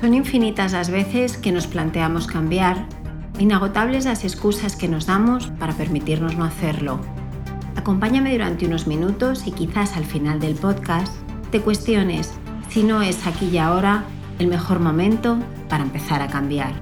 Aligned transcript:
Son 0.00 0.14
infinitas 0.14 0.72
las 0.72 0.90
veces 0.90 1.36
que 1.36 1.50
nos 1.50 1.66
planteamos 1.66 2.28
cambiar, 2.28 2.86
inagotables 3.40 4.04
las 4.04 4.22
excusas 4.22 4.76
que 4.76 4.86
nos 4.86 5.06
damos 5.06 5.48
para 5.58 5.72
permitirnos 5.72 6.36
no 6.36 6.44
hacerlo. 6.44 7.00
Acompáñame 7.74 8.30
durante 8.30 8.66
unos 8.66 8.86
minutos 8.86 9.46
y 9.46 9.50
quizás 9.50 9.96
al 9.96 10.04
final 10.04 10.38
del 10.38 10.54
podcast 10.54 11.12
te 11.50 11.60
cuestiones 11.60 12.32
si 12.68 12.84
no 12.84 13.02
es 13.02 13.26
aquí 13.26 13.46
y 13.46 13.58
ahora 13.58 14.04
el 14.38 14.46
mejor 14.46 14.78
momento 14.78 15.38
para 15.68 15.82
empezar 15.82 16.22
a 16.22 16.28
cambiar. 16.28 16.72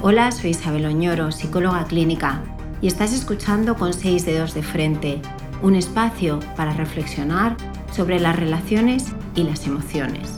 Hola, 0.00 0.32
soy 0.32 0.50
Isabel 0.50 0.86
Oñoro, 0.86 1.30
psicóloga 1.30 1.84
clínica, 1.84 2.40
y 2.80 2.86
estás 2.86 3.12
escuchando 3.12 3.74
con 3.74 3.92
seis 3.92 4.24
dedos 4.24 4.54
de 4.54 4.62
frente, 4.62 5.20
un 5.60 5.74
espacio 5.74 6.40
para 6.56 6.72
reflexionar 6.72 7.56
sobre 7.92 8.18
las 8.18 8.36
relaciones 8.36 9.06
y 9.34 9.42
las 9.42 9.66
emociones. 9.66 10.37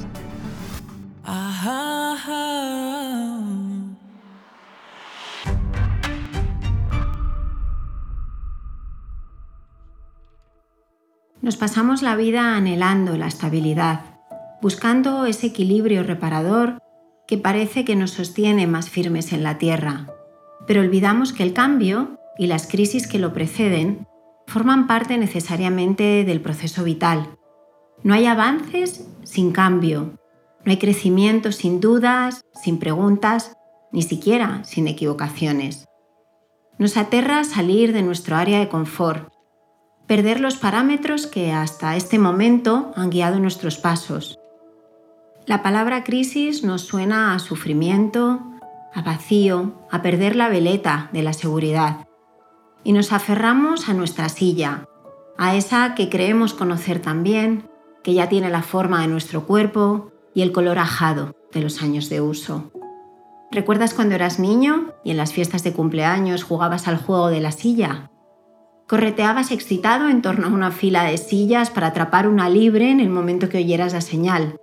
Nos 11.42 11.56
pasamos 11.56 12.02
la 12.02 12.16
vida 12.16 12.54
anhelando 12.54 13.16
la 13.16 13.26
estabilidad, 13.26 14.02
buscando 14.60 15.24
ese 15.24 15.46
equilibrio 15.46 16.02
reparador 16.02 16.82
que 17.26 17.38
parece 17.38 17.86
que 17.86 17.96
nos 17.96 18.10
sostiene 18.10 18.66
más 18.66 18.90
firmes 18.90 19.32
en 19.32 19.42
la 19.42 19.56
tierra. 19.56 20.06
Pero 20.66 20.82
olvidamos 20.82 21.32
que 21.32 21.42
el 21.42 21.54
cambio 21.54 22.18
y 22.36 22.46
las 22.46 22.66
crisis 22.66 23.06
que 23.06 23.18
lo 23.18 23.32
preceden 23.32 24.06
forman 24.46 24.86
parte 24.86 25.16
necesariamente 25.16 26.24
del 26.24 26.42
proceso 26.42 26.84
vital. 26.84 27.38
No 28.02 28.12
hay 28.12 28.26
avances 28.26 29.08
sin 29.22 29.52
cambio, 29.52 30.18
no 30.66 30.72
hay 30.72 30.78
crecimiento 30.78 31.52
sin 31.52 31.80
dudas, 31.80 32.42
sin 32.62 32.78
preguntas, 32.78 33.56
ni 33.92 34.02
siquiera 34.02 34.62
sin 34.64 34.88
equivocaciones. 34.88 35.86
Nos 36.78 36.98
aterra 36.98 37.44
salir 37.44 37.94
de 37.94 38.02
nuestro 38.02 38.36
área 38.36 38.58
de 38.58 38.68
confort, 38.68 39.32
perder 40.10 40.40
los 40.40 40.56
parámetros 40.56 41.28
que 41.28 41.52
hasta 41.52 41.94
este 41.94 42.18
momento 42.18 42.90
han 42.96 43.10
guiado 43.10 43.38
nuestros 43.38 43.78
pasos. 43.78 44.40
La 45.46 45.62
palabra 45.62 46.02
crisis 46.02 46.64
nos 46.64 46.82
suena 46.82 47.32
a 47.32 47.38
sufrimiento, 47.38 48.40
a 48.92 49.02
vacío, 49.02 49.86
a 49.88 50.02
perder 50.02 50.34
la 50.34 50.48
veleta 50.48 51.10
de 51.12 51.22
la 51.22 51.32
seguridad. 51.32 52.08
Y 52.82 52.92
nos 52.92 53.12
aferramos 53.12 53.88
a 53.88 53.94
nuestra 53.94 54.28
silla, 54.28 54.84
a 55.38 55.54
esa 55.54 55.94
que 55.94 56.08
creemos 56.08 56.54
conocer 56.54 57.00
también, 57.00 57.70
que 58.02 58.12
ya 58.12 58.28
tiene 58.28 58.50
la 58.50 58.62
forma 58.62 59.02
de 59.02 59.06
nuestro 59.06 59.46
cuerpo 59.46 60.10
y 60.34 60.42
el 60.42 60.50
color 60.50 60.80
ajado 60.80 61.36
de 61.52 61.60
los 61.60 61.82
años 61.82 62.08
de 62.08 62.20
uso. 62.20 62.72
¿Recuerdas 63.52 63.94
cuando 63.94 64.16
eras 64.16 64.40
niño 64.40 64.92
y 65.04 65.12
en 65.12 65.18
las 65.18 65.32
fiestas 65.32 65.62
de 65.62 65.72
cumpleaños 65.72 66.42
jugabas 66.42 66.88
al 66.88 66.96
juego 66.96 67.28
de 67.28 67.40
la 67.40 67.52
silla? 67.52 68.10
Correteabas 68.90 69.52
excitado 69.52 70.08
en 70.08 70.20
torno 70.20 70.48
a 70.48 70.50
una 70.50 70.72
fila 70.72 71.04
de 71.04 71.16
sillas 71.16 71.70
para 71.70 71.86
atrapar 71.86 72.26
una 72.26 72.48
libre 72.48 72.90
en 72.90 72.98
el 72.98 73.08
momento 73.08 73.48
que 73.48 73.58
oyeras 73.58 73.92
la 73.92 74.00
señal. 74.00 74.56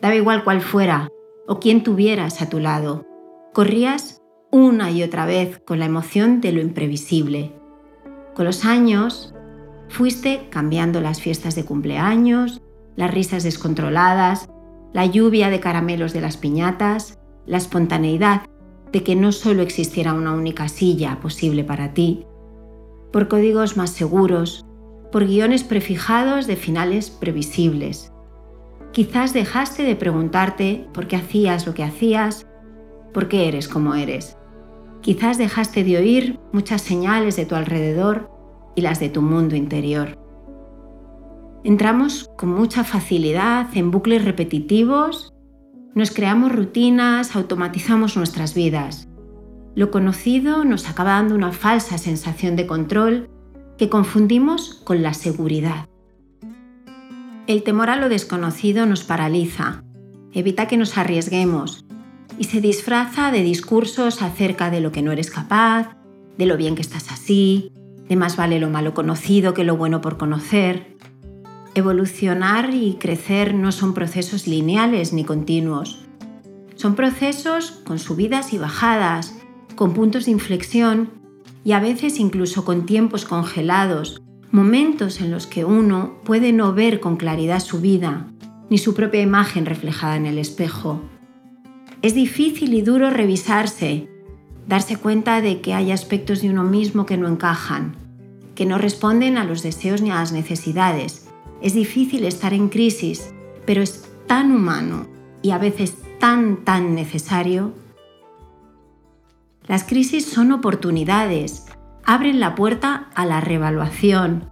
Daba 0.00 0.14
igual 0.14 0.44
cuál 0.44 0.60
fuera 0.60 1.08
o 1.48 1.58
quién 1.58 1.82
tuvieras 1.82 2.40
a 2.42 2.48
tu 2.48 2.60
lado. 2.60 3.04
Corrías 3.52 4.22
una 4.52 4.92
y 4.92 5.02
otra 5.02 5.26
vez 5.26 5.60
con 5.66 5.80
la 5.80 5.86
emoción 5.86 6.40
de 6.40 6.52
lo 6.52 6.60
imprevisible. 6.60 7.56
Con 8.36 8.44
los 8.44 8.64
años, 8.64 9.34
fuiste 9.88 10.46
cambiando 10.48 11.00
las 11.00 11.20
fiestas 11.20 11.56
de 11.56 11.64
cumpleaños, 11.64 12.62
las 12.94 13.12
risas 13.12 13.42
descontroladas, 13.42 14.48
la 14.92 15.06
lluvia 15.06 15.50
de 15.50 15.58
caramelos 15.58 16.12
de 16.12 16.20
las 16.20 16.36
piñatas, 16.36 17.18
la 17.46 17.56
espontaneidad 17.56 18.42
de 18.92 19.02
que 19.02 19.16
no 19.16 19.32
solo 19.32 19.60
existiera 19.60 20.14
una 20.14 20.34
única 20.34 20.68
silla 20.68 21.18
posible 21.18 21.64
para 21.64 21.94
ti, 21.94 22.26
por 23.12 23.28
códigos 23.28 23.76
más 23.76 23.90
seguros, 23.90 24.64
por 25.12 25.26
guiones 25.26 25.62
prefijados 25.62 26.46
de 26.46 26.56
finales 26.56 27.10
previsibles. 27.10 28.12
Quizás 28.92 29.32
dejaste 29.32 29.84
de 29.84 29.96
preguntarte 29.96 30.86
por 30.92 31.06
qué 31.06 31.16
hacías 31.16 31.66
lo 31.66 31.74
que 31.74 31.84
hacías, 31.84 32.46
por 33.12 33.28
qué 33.28 33.48
eres 33.48 33.68
como 33.68 33.94
eres. 33.94 34.36
Quizás 35.02 35.36
dejaste 35.36 35.84
de 35.84 35.96
oír 35.96 36.40
muchas 36.52 36.82
señales 36.82 37.36
de 37.36 37.46
tu 37.46 37.54
alrededor 37.54 38.30
y 38.74 38.80
las 38.80 39.00
de 39.00 39.08
tu 39.08 39.20
mundo 39.20 39.56
interior. 39.56 40.18
Entramos 41.64 42.30
con 42.36 42.50
mucha 42.50 42.82
facilidad 42.84 43.68
en 43.74 43.90
bucles 43.90 44.24
repetitivos, 44.24 45.32
nos 45.94 46.10
creamos 46.10 46.52
rutinas, 46.52 47.36
automatizamos 47.36 48.16
nuestras 48.16 48.54
vidas. 48.54 49.08
Lo 49.74 49.90
conocido 49.90 50.64
nos 50.64 50.88
acaba 50.88 51.12
dando 51.12 51.34
una 51.34 51.52
falsa 51.52 51.96
sensación 51.96 52.56
de 52.56 52.66
control 52.66 53.30
que 53.78 53.88
confundimos 53.88 54.74
con 54.84 55.02
la 55.02 55.14
seguridad. 55.14 55.88
El 57.46 57.62
temor 57.62 57.88
a 57.88 57.96
lo 57.96 58.08
desconocido 58.08 58.86
nos 58.86 59.02
paraliza, 59.02 59.82
evita 60.32 60.68
que 60.68 60.76
nos 60.76 60.98
arriesguemos 60.98 61.84
y 62.38 62.44
se 62.44 62.60
disfraza 62.60 63.32
de 63.32 63.42
discursos 63.42 64.22
acerca 64.22 64.70
de 64.70 64.80
lo 64.80 64.92
que 64.92 65.02
no 65.02 65.10
eres 65.10 65.30
capaz, 65.30 65.96
de 66.36 66.46
lo 66.46 66.56
bien 66.56 66.74
que 66.74 66.82
estás 66.82 67.10
así, 67.10 67.72
de 68.08 68.16
más 68.16 68.36
vale 68.36 68.60
lo 68.60 68.68
malo 68.68 68.94
conocido 68.94 69.54
que 69.54 69.64
lo 69.64 69.76
bueno 69.76 70.00
por 70.00 70.18
conocer. 70.18 70.96
Evolucionar 71.74 72.74
y 72.74 72.94
crecer 72.94 73.54
no 73.54 73.72
son 73.72 73.94
procesos 73.94 74.46
lineales 74.46 75.12
ni 75.14 75.24
continuos. 75.24 76.04
Son 76.74 76.94
procesos 76.94 77.70
con 77.84 77.98
subidas 77.98 78.52
y 78.52 78.58
bajadas, 78.58 79.34
con 79.74 79.94
puntos 79.94 80.26
de 80.26 80.32
inflexión 80.32 81.10
y 81.64 81.72
a 81.72 81.80
veces 81.80 82.18
incluso 82.18 82.64
con 82.64 82.86
tiempos 82.86 83.24
congelados, 83.24 84.22
momentos 84.50 85.20
en 85.20 85.30
los 85.30 85.46
que 85.46 85.64
uno 85.64 86.14
puede 86.24 86.52
no 86.52 86.72
ver 86.72 87.00
con 87.00 87.16
claridad 87.16 87.60
su 87.60 87.80
vida, 87.80 88.26
ni 88.70 88.78
su 88.78 88.94
propia 88.94 89.20
imagen 89.20 89.66
reflejada 89.66 90.16
en 90.16 90.26
el 90.26 90.38
espejo. 90.38 91.00
Es 92.02 92.14
difícil 92.14 92.74
y 92.74 92.82
duro 92.82 93.10
revisarse, 93.10 94.08
darse 94.66 94.96
cuenta 94.96 95.40
de 95.40 95.60
que 95.60 95.74
hay 95.74 95.92
aspectos 95.92 96.42
de 96.42 96.50
uno 96.50 96.64
mismo 96.64 97.06
que 97.06 97.16
no 97.16 97.28
encajan, 97.28 97.94
que 98.54 98.66
no 98.66 98.78
responden 98.78 99.38
a 99.38 99.44
los 99.44 99.62
deseos 99.62 100.02
ni 100.02 100.10
a 100.10 100.16
las 100.16 100.32
necesidades, 100.32 101.28
es 101.62 101.74
difícil 101.74 102.24
estar 102.24 102.52
en 102.52 102.68
crisis, 102.68 103.32
pero 103.64 103.82
es 103.82 104.08
tan 104.26 104.50
humano 104.50 105.06
y 105.42 105.52
a 105.52 105.58
veces 105.58 105.94
tan, 106.18 106.64
tan 106.64 106.96
necesario. 106.96 107.72
Las 109.72 109.84
crisis 109.84 110.26
son 110.26 110.52
oportunidades, 110.52 111.64
abren 112.04 112.40
la 112.40 112.54
puerta 112.54 113.08
a 113.14 113.24
la 113.24 113.40
reevaluación, 113.40 114.50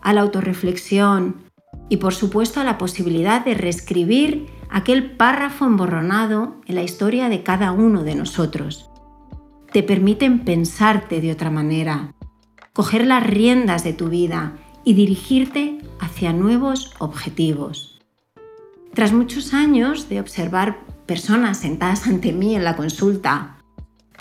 a 0.00 0.14
la 0.14 0.22
autorreflexión 0.22 1.42
y 1.90 1.98
por 1.98 2.14
supuesto 2.14 2.58
a 2.58 2.64
la 2.64 2.78
posibilidad 2.78 3.44
de 3.44 3.52
reescribir 3.52 4.46
aquel 4.70 5.14
párrafo 5.18 5.66
emborronado 5.66 6.56
en 6.64 6.76
la 6.76 6.82
historia 6.82 7.28
de 7.28 7.42
cada 7.42 7.70
uno 7.70 8.02
de 8.02 8.14
nosotros. 8.14 8.88
Te 9.74 9.82
permiten 9.82 10.42
pensarte 10.42 11.20
de 11.20 11.32
otra 11.32 11.50
manera, 11.50 12.14
coger 12.72 13.06
las 13.06 13.26
riendas 13.26 13.84
de 13.84 13.92
tu 13.92 14.08
vida 14.08 14.56
y 14.84 14.94
dirigirte 14.94 15.80
hacia 16.00 16.32
nuevos 16.32 16.94
objetivos. 16.98 18.00
Tras 18.94 19.12
muchos 19.12 19.52
años 19.52 20.08
de 20.08 20.20
observar 20.20 20.78
personas 21.04 21.58
sentadas 21.58 22.06
ante 22.06 22.32
mí 22.32 22.56
en 22.56 22.64
la 22.64 22.74
consulta, 22.74 23.58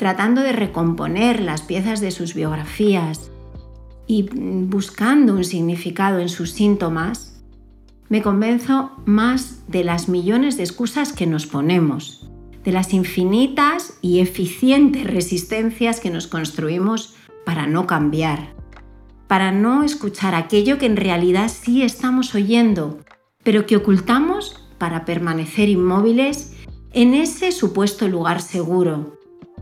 tratando 0.01 0.41
de 0.41 0.51
recomponer 0.51 1.41
las 1.41 1.61
piezas 1.61 2.01
de 2.01 2.09
sus 2.09 2.33
biografías 2.33 3.29
y 4.07 4.23
buscando 4.33 5.35
un 5.35 5.43
significado 5.43 6.17
en 6.17 6.27
sus 6.27 6.53
síntomas, 6.53 7.43
me 8.09 8.23
convenzo 8.23 8.93
más 9.05 9.67
de 9.67 9.83
las 9.83 10.09
millones 10.09 10.57
de 10.57 10.63
excusas 10.63 11.13
que 11.13 11.27
nos 11.27 11.45
ponemos, 11.45 12.27
de 12.63 12.71
las 12.71 12.95
infinitas 12.95 13.99
y 14.01 14.21
eficientes 14.21 15.03
resistencias 15.03 15.99
que 15.99 16.09
nos 16.09 16.25
construimos 16.25 17.13
para 17.45 17.67
no 17.67 17.85
cambiar, 17.85 18.55
para 19.27 19.51
no 19.51 19.83
escuchar 19.83 20.33
aquello 20.33 20.79
que 20.79 20.87
en 20.87 20.97
realidad 20.97 21.47
sí 21.47 21.83
estamos 21.83 22.33
oyendo, 22.33 22.97
pero 23.43 23.67
que 23.67 23.77
ocultamos 23.77 24.67
para 24.79 25.05
permanecer 25.05 25.69
inmóviles 25.69 26.57
en 26.91 27.13
ese 27.13 27.51
supuesto 27.51 28.07
lugar 28.07 28.41
seguro, 28.41 29.20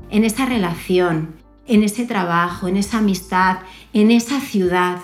en 0.09 0.23
esa 0.23 0.45
relación, 0.45 1.35
en 1.67 1.83
ese 1.83 2.05
trabajo, 2.05 2.67
en 2.67 2.77
esa 2.77 2.97
amistad, 2.99 3.59
en 3.93 4.11
esa 4.11 4.39
ciudad, 4.39 4.99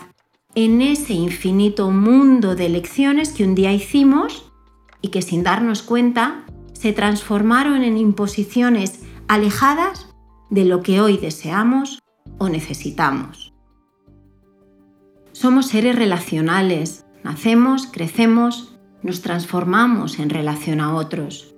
en 0.56 0.82
ese 0.82 1.14
infinito 1.14 1.92
mundo 1.92 2.56
de 2.56 2.70
lecciones 2.70 3.34
que 3.34 3.44
un 3.44 3.56
día 3.56 3.74
hicimos 3.74 4.52
y 5.02 5.10
que 5.10 5.22
sin 5.22 5.44
darnos 5.44 5.84
cuenta 5.84 6.46
se 6.74 6.94
transformaron 6.94 7.84
en 7.84 7.98
imposiciones 7.98 9.02
alejadas 9.28 10.08
de 10.50 10.66
lo 10.66 10.82
que 10.82 11.02
hoy 11.02 11.18
deseamos 11.18 12.02
o 12.38 12.50
necesitamos. 12.50 13.54
Somos 15.32 15.68
seres 15.68 15.96
relacionales, 15.96 17.06
nacemos, 17.24 17.88
crecemos, 17.88 18.78
nos 19.04 19.22
transformamos 19.22 20.20
en 20.20 20.30
relación 20.30 20.80
a 20.80 20.96
otros. 20.96 21.55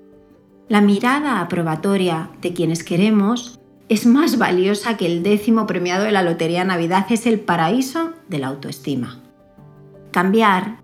La 0.69 0.81
mirada 0.81 1.39
aprobatoria 1.39 2.29
de 2.41 2.53
quienes 2.53 2.83
queremos 2.83 3.57
es 3.87 4.05
más 4.05 4.37
valiosa 4.37 4.97
que 4.97 5.05
el 5.05 5.23
décimo 5.23 5.65
premiado 5.65 6.03
de 6.03 6.11
la 6.11 6.23
Lotería 6.23 6.65
Navidad, 6.65 7.05
es 7.09 7.25
el 7.25 7.39
paraíso 7.39 8.11
de 8.27 8.39
la 8.39 8.47
autoestima. 8.47 9.21
Cambiar 10.11 10.81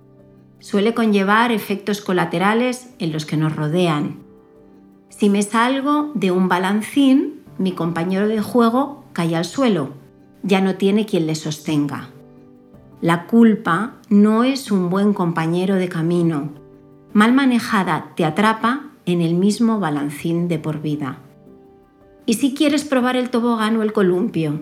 suele 0.60 0.94
conllevar 0.94 1.52
efectos 1.52 2.00
colaterales 2.00 2.92
en 3.00 3.12
los 3.12 3.26
que 3.26 3.36
nos 3.36 3.54
rodean. 3.54 4.20
Si 5.10 5.30
me 5.30 5.42
salgo 5.42 6.12
de 6.16 6.32
un 6.32 6.48
balancín, 6.48 7.42
mi 7.58 7.74
compañero 7.74 8.30
de 8.30 8.42
juego 8.42 9.04
cae 9.12 9.36
al 9.36 9.44
suelo, 9.44 9.90
ya 10.44 10.62
no 10.62 10.76
tiene 10.76 11.06
quien 11.06 11.28
le 11.28 11.36
sostenga. 11.36 12.10
La 13.02 13.28
culpa 13.28 13.96
no 14.08 14.46
es 14.46 14.72
un 14.72 14.90
buen 14.90 15.14
compañero 15.14 15.76
de 15.76 15.90
camino. 15.90 16.54
Mal 17.12 17.34
manejada 17.34 18.14
te 18.16 18.24
atrapa 18.24 18.93
en 19.06 19.22
el 19.22 19.36
mismo 19.36 19.80
balancín 19.80 20.48
de 20.48 20.60
por 20.60 20.82
vida. 20.82 21.20
¿Y 22.26 22.36
si 22.36 22.54
quieres 22.54 22.86
probar 22.86 23.16
el 23.16 23.30
tobogán 23.30 23.78
o 23.78 23.84
el 23.84 23.92
columpio? 23.92 24.62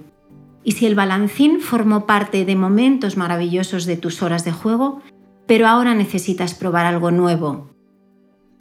¿Y 0.63 0.73
si 0.73 0.85
el 0.85 0.95
balancín 0.95 1.59
formó 1.59 2.05
parte 2.05 2.45
de 2.45 2.55
momentos 2.55 3.17
maravillosos 3.17 3.85
de 3.85 3.97
tus 3.97 4.21
horas 4.21 4.45
de 4.45 4.51
juego, 4.51 5.01
pero 5.47 5.67
ahora 5.67 5.93
necesitas 5.93 6.53
probar 6.53 6.85
algo 6.85 7.11
nuevo? 7.11 7.69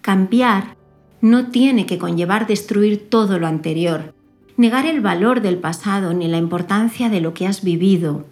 Cambiar 0.00 0.76
no 1.20 1.48
tiene 1.48 1.86
que 1.86 1.98
conllevar 1.98 2.46
destruir 2.46 3.10
todo 3.10 3.38
lo 3.38 3.46
anterior, 3.46 4.14
negar 4.56 4.86
el 4.86 5.00
valor 5.00 5.40
del 5.40 5.58
pasado 5.58 6.14
ni 6.14 6.28
la 6.28 6.38
importancia 6.38 7.08
de 7.08 7.20
lo 7.20 7.34
que 7.34 7.46
has 7.46 7.62
vivido. 7.62 8.26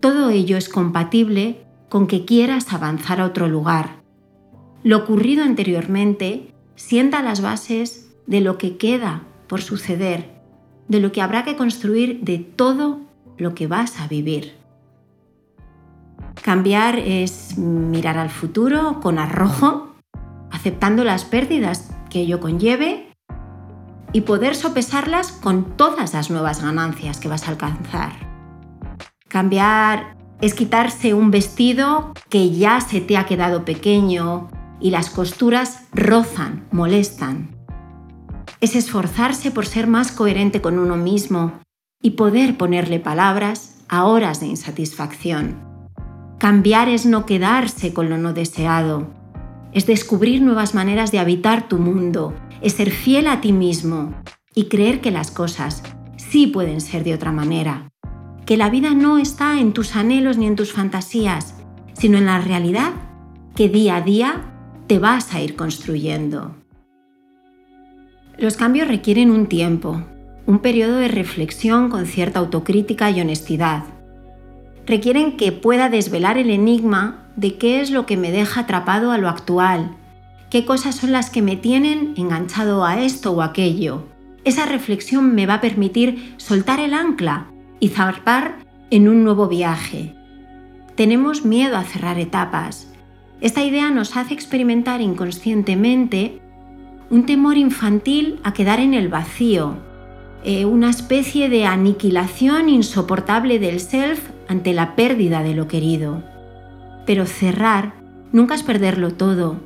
Todo 0.00 0.30
ello 0.30 0.56
es 0.56 0.68
compatible 0.68 1.64
con 1.88 2.06
que 2.06 2.24
quieras 2.24 2.72
avanzar 2.72 3.20
a 3.20 3.26
otro 3.26 3.48
lugar. 3.48 4.02
Lo 4.82 4.98
ocurrido 4.98 5.44
anteriormente 5.44 6.51
sienta 6.82 7.22
las 7.22 7.40
bases 7.40 8.10
de 8.26 8.40
lo 8.40 8.58
que 8.58 8.76
queda 8.76 9.22
por 9.46 9.62
suceder, 9.62 10.42
de 10.88 10.98
lo 10.98 11.12
que 11.12 11.22
habrá 11.22 11.44
que 11.44 11.56
construir 11.56 12.20
de 12.22 12.38
todo 12.38 13.00
lo 13.38 13.54
que 13.54 13.68
vas 13.68 14.00
a 14.00 14.08
vivir. 14.08 14.56
Cambiar 16.42 16.98
es 16.98 17.56
mirar 17.56 18.18
al 18.18 18.30
futuro 18.30 18.98
con 19.00 19.20
arrojo, 19.20 19.94
aceptando 20.50 21.04
las 21.04 21.24
pérdidas 21.24 21.90
que 22.10 22.20
ello 22.22 22.40
conlleve 22.40 23.14
y 24.12 24.22
poder 24.22 24.56
sopesarlas 24.56 25.30
con 25.30 25.76
todas 25.76 26.12
las 26.12 26.30
nuevas 26.30 26.62
ganancias 26.62 27.20
que 27.20 27.28
vas 27.28 27.46
a 27.46 27.52
alcanzar. 27.52 28.12
Cambiar 29.28 30.16
es 30.40 30.54
quitarse 30.54 31.14
un 31.14 31.30
vestido 31.30 32.12
que 32.28 32.50
ya 32.50 32.80
se 32.80 33.00
te 33.00 33.16
ha 33.16 33.24
quedado 33.24 33.64
pequeño 33.64 34.48
y 34.82 34.90
las 34.90 35.08
costuras 35.08 35.84
rozan, 35.92 36.66
molestan 36.70 37.62
es 38.62 38.76
esforzarse 38.76 39.50
por 39.50 39.66
ser 39.66 39.88
más 39.88 40.12
coherente 40.12 40.62
con 40.62 40.78
uno 40.78 40.96
mismo 40.96 41.60
y 42.00 42.10
poder 42.10 42.56
ponerle 42.56 43.00
palabras 43.00 43.82
a 43.88 44.04
horas 44.04 44.38
de 44.38 44.46
insatisfacción. 44.46 45.56
Cambiar 46.38 46.88
es 46.88 47.04
no 47.04 47.26
quedarse 47.26 47.92
con 47.92 48.08
lo 48.08 48.18
no 48.18 48.32
deseado, 48.32 49.12
es 49.72 49.86
descubrir 49.86 50.42
nuevas 50.42 50.76
maneras 50.76 51.10
de 51.10 51.18
habitar 51.18 51.66
tu 51.66 51.78
mundo, 51.78 52.34
es 52.60 52.74
ser 52.74 52.92
fiel 52.92 53.26
a 53.26 53.40
ti 53.40 53.52
mismo 53.52 54.14
y 54.54 54.66
creer 54.66 55.00
que 55.00 55.10
las 55.10 55.32
cosas 55.32 55.82
sí 56.16 56.46
pueden 56.46 56.80
ser 56.80 57.02
de 57.02 57.14
otra 57.14 57.32
manera, 57.32 57.90
que 58.46 58.56
la 58.56 58.70
vida 58.70 58.94
no 58.94 59.18
está 59.18 59.58
en 59.58 59.72
tus 59.72 59.96
anhelos 59.96 60.38
ni 60.38 60.46
en 60.46 60.54
tus 60.54 60.72
fantasías, 60.72 61.56
sino 61.94 62.16
en 62.16 62.26
la 62.26 62.40
realidad 62.40 62.92
que 63.56 63.68
día 63.68 63.96
a 63.96 64.02
día 64.02 64.51
te 64.92 64.98
vas 64.98 65.32
a 65.32 65.40
ir 65.40 65.56
construyendo. 65.56 66.54
Los 68.36 68.58
cambios 68.58 68.88
requieren 68.88 69.30
un 69.30 69.46
tiempo, 69.46 70.04
un 70.44 70.58
periodo 70.58 70.96
de 70.96 71.08
reflexión 71.08 71.88
con 71.88 72.04
cierta 72.04 72.40
autocrítica 72.40 73.10
y 73.10 73.18
honestidad. 73.22 73.84
Requieren 74.84 75.38
que 75.38 75.50
pueda 75.50 75.88
desvelar 75.88 76.36
el 76.36 76.50
enigma 76.50 77.26
de 77.36 77.56
qué 77.56 77.80
es 77.80 77.90
lo 77.90 78.04
que 78.04 78.18
me 78.18 78.32
deja 78.32 78.60
atrapado 78.60 79.12
a 79.12 79.16
lo 79.16 79.30
actual, 79.30 79.96
qué 80.50 80.66
cosas 80.66 80.96
son 80.96 81.10
las 81.10 81.30
que 81.30 81.40
me 81.40 81.56
tienen 81.56 82.12
enganchado 82.18 82.84
a 82.84 83.00
esto 83.00 83.32
o 83.32 83.40
aquello. 83.40 84.04
Esa 84.44 84.66
reflexión 84.66 85.34
me 85.34 85.46
va 85.46 85.54
a 85.54 85.60
permitir 85.62 86.34
soltar 86.36 86.80
el 86.80 86.92
ancla 86.92 87.46
y 87.80 87.88
zarpar 87.88 88.58
en 88.90 89.08
un 89.08 89.24
nuevo 89.24 89.48
viaje. 89.48 90.14
Tenemos 90.96 91.46
miedo 91.46 91.78
a 91.78 91.84
cerrar 91.84 92.18
etapas. 92.18 92.91
Esta 93.42 93.64
idea 93.64 93.90
nos 93.90 94.16
hace 94.16 94.34
experimentar 94.34 95.00
inconscientemente 95.00 96.40
un 97.10 97.26
temor 97.26 97.56
infantil 97.56 98.38
a 98.44 98.52
quedar 98.52 98.78
en 98.78 98.94
el 98.94 99.08
vacío, 99.08 99.74
eh, 100.44 100.64
una 100.64 100.88
especie 100.88 101.48
de 101.48 101.66
aniquilación 101.66 102.68
insoportable 102.68 103.58
del 103.58 103.80
self 103.80 104.30
ante 104.46 104.72
la 104.72 104.94
pérdida 104.94 105.42
de 105.42 105.54
lo 105.54 105.66
querido. 105.66 106.22
Pero 107.04 107.26
cerrar 107.26 107.94
nunca 108.30 108.54
es 108.54 108.62
perderlo 108.62 109.12
todo, 109.12 109.56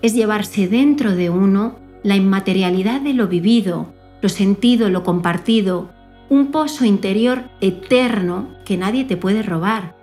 es 0.00 0.14
llevarse 0.14 0.66
dentro 0.66 1.14
de 1.14 1.28
uno 1.28 1.76
la 2.02 2.16
inmaterialidad 2.16 3.02
de 3.02 3.12
lo 3.12 3.28
vivido, 3.28 3.92
lo 4.22 4.30
sentido, 4.30 4.88
lo 4.88 5.04
compartido, 5.04 5.90
un 6.30 6.50
pozo 6.50 6.86
interior 6.86 7.50
eterno 7.60 8.48
que 8.64 8.78
nadie 8.78 9.04
te 9.04 9.18
puede 9.18 9.42
robar 9.42 9.94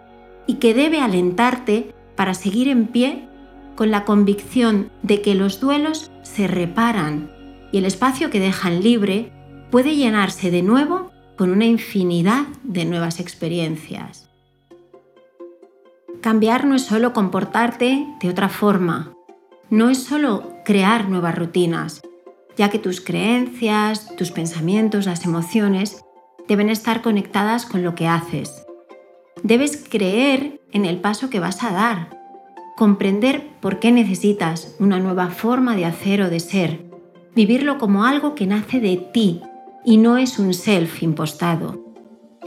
y 0.46 0.56
que 0.56 0.75
debe 0.75 1.02
alentarte 1.02 1.97
para 2.18 2.34
seguir 2.34 2.68
en 2.68 2.88
pie 2.88 3.30
con 3.78 3.92
la 3.92 4.04
convicción 4.04 4.90
de 5.04 5.22
que 5.22 5.36
los 5.36 5.62
duelos 5.62 6.12
se 6.24 6.48
reparan 6.48 7.31
y 7.72 7.78
el 7.78 7.86
espacio 7.86 8.30
que 8.30 8.42
dejan 8.42 8.81
libre 8.81 9.31
puede 9.72 9.96
llenarse 9.96 10.52
de 10.52 10.64
nuevo 10.64 11.12
con 11.38 11.52
una 11.52 11.66
infinidad 11.66 12.48
de 12.64 12.84
nuevas 12.84 13.22
experiencias. 13.22 14.30
Cambiar 16.22 16.66
no 16.66 16.75
es 16.75 16.81
solo 16.81 17.14
comportarte 17.14 18.06
de 18.20 18.30
otra 18.30 18.50
forma, 18.50 19.13
no 19.70 19.90
es 19.90 20.04
solo 20.04 20.56
crear 20.66 21.08
nuevas 21.08 21.38
rutinas, 21.38 22.02
ya 22.58 22.70
que 22.70 22.80
tus 22.80 23.00
creencias, 23.00 24.16
tus 24.16 24.31
pensamientos, 24.31 25.06
las 25.06 25.24
emociones 25.25 26.04
deben 26.48 26.70
estar 26.70 27.02
conectadas 27.04 27.66
con 27.66 27.84
lo 27.84 27.94
que 27.94 28.08
haces. 28.08 28.67
Debes 29.44 29.86
creer 29.89 30.62
en 30.72 30.86
el 30.86 31.00
paso 31.00 31.30
que 31.30 31.39
vas 31.39 31.63
a 31.63 31.72
dar, 31.72 32.18
comprender 32.75 33.48
por 33.60 33.80
qué 33.80 33.92
necesitas 33.92 34.75
una 34.80 35.00
nueva 35.00 35.30
forma 35.30 35.75
de 35.75 35.86
hacer 35.86 36.22
o 36.22 36.30
de 36.30 36.39
ser, 36.39 36.86
vivirlo 37.36 37.77
como 37.77 38.06
algo 38.06 38.36
que 38.36 38.48
nace 38.48 38.79
de 38.79 38.98
ti 38.98 39.41
y 39.86 39.98
no 39.98 40.17
es 40.17 40.39
un 40.39 40.53
self 40.53 41.01
impostado. 41.03 41.84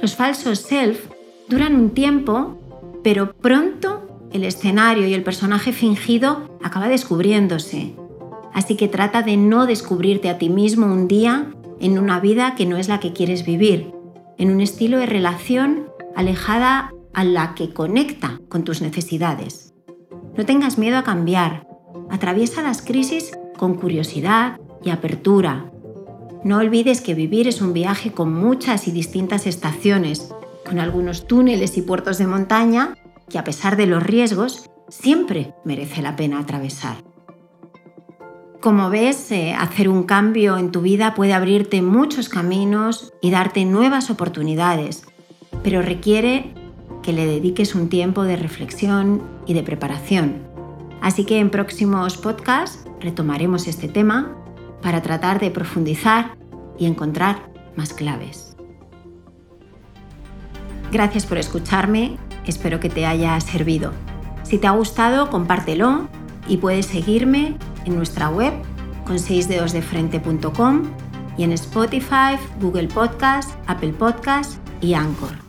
Los 0.00 0.14
falsos 0.14 0.61
self 0.61 1.11
duran 1.49 1.75
un 1.75 1.90
tiempo, 1.90 2.59
pero 3.02 3.32
pronto 3.32 4.28
el 4.32 4.44
escenario 4.44 5.06
y 5.06 5.14
el 5.14 5.23
personaje 5.23 5.73
fingido 5.73 6.59
acaba 6.62 6.88
descubriéndose. 6.88 7.94
Así 8.52 8.76
que 8.76 8.88
trata 8.88 9.23
de 9.23 9.37
no 9.37 9.66
descubrirte 9.66 10.28
a 10.28 10.38
ti 10.38 10.49
mismo 10.49 10.87
un 10.87 11.09
día 11.09 11.52
en 11.80 11.99
una 11.99 12.20
vida 12.20 12.54
que 12.54 12.66
no 12.66 12.76
es 12.76 12.88
la 12.88 13.00
que 13.00 13.12
quieres 13.12 13.44
vivir, 13.44 13.92
en 14.38 14.50
un 14.50 14.61
estilo 14.61 14.99
de 14.99 15.06
relación 15.06 15.89
alejada 16.14 16.93
a 17.12 17.25
la 17.25 17.55
que 17.55 17.73
conecta 17.73 18.40
con 18.49 18.64
tus 18.64 18.83
necesidades. 18.83 19.75
No 20.37 20.45
tengas 20.47 20.79
miedo 20.79 20.99
a 20.99 21.05
cambiar. 21.05 21.67
Atraviesa 22.11 22.62
las 22.62 22.83
crisis 22.83 23.33
con 23.57 23.75
curiosidad 23.75 24.59
y 24.83 24.90
apertura. 24.90 25.71
No 26.45 26.59
olvides 26.59 27.00
que 27.00 27.14
vivir 27.14 27.49
es 27.49 27.61
un 27.61 27.73
viaje 27.73 28.12
con 28.12 28.33
muchas 28.33 28.88
y 28.88 28.93
distintas 28.93 29.47
estaciones, 29.47 30.33
con 30.64 30.79
algunos 30.79 31.26
túneles 31.26 31.76
y 31.76 31.83
puertos 31.83 32.19
de 32.19 32.26
montaña 32.26 32.95
que 33.29 33.38
a 33.38 33.45
pesar 33.45 33.76
de 33.76 33.87
los 33.87 34.02
riesgos 34.02 34.71
siempre 34.88 35.55
merece 35.64 36.02
la 36.02 36.17
pena 36.17 36.40
atravesar. 36.40 36.97
Como 38.61 38.90
ves, 38.90 39.33
eh, 39.33 39.55
hacer 39.59 39.88
un 39.88 40.02
cambio 40.02 40.59
en 40.59 40.71
tu 40.71 40.83
vida 40.83 41.14
puede 41.14 41.33
abrirte 41.33 41.81
muchos 41.81 42.29
caminos 42.29 43.12
y 43.23 43.31
darte 43.31 43.64
nuevas 43.64 44.11
oportunidades, 44.11 45.05
pero 45.62 45.83
requiere 45.83 46.55
que 47.02 47.12
le 47.12 47.26
dediques 47.26 47.75
un 47.75 47.88
tiempo 47.88 48.25
de 48.25 48.37
reflexión 48.37 49.23
y 49.47 49.55
de 49.55 49.62
preparación. 49.62 50.43
Así 51.00 51.25
que 51.25 51.38
en 51.38 51.50
próximos 51.50 52.17
podcasts 52.17 52.85
retomaremos 53.00 53.67
este 53.67 53.88
tema 53.88 54.37
para 54.83 55.02
tratar 55.02 55.40
de 55.40 55.50
profundizar 55.50 56.37
y 56.79 56.87
encontrar 56.87 57.50
más 57.76 57.93
claves. 57.93 58.57
Gracias 60.93 61.25
por 61.25 61.38
escucharme, 61.38 62.17
espero 62.47 62.81
que 62.81 62.90
te 62.90 63.07
haya 63.07 63.38
servido. 63.40 63.93
Si 64.43 64.59
te 64.59 64.67
ha 64.67 64.73
gustado, 64.73 65.31
compártelo 65.31 66.09
y 66.49 66.57
puedes 66.57 66.87
seguirme 66.87 67.57
en 67.85 67.97
nuestra 67.97 68.29
web 68.29 68.52
con 69.07 69.17
6deosdefrente.com 69.17 70.83
y 71.38 71.45
en 71.45 71.52
Spotify, 71.52 72.37
Google 72.61 72.88
Podcast, 72.88 73.50
Apple 73.67 73.93
Podcast 73.93 74.59
y 74.81 74.95
Anchor. 74.95 75.39